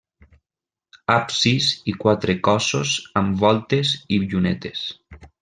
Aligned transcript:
Absis 1.15 1.67
i 1.93 1.95
quatre 2.05 2.35
cossos 2.49 2.95
amb 3.23 3.37
voltes 3.45 3.93
i 4.17 4.21
llunetes. 4.27 4.83